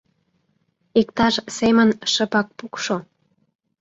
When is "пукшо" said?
2.57-2.97